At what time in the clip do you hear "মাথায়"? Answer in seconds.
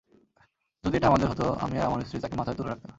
2.35-2.55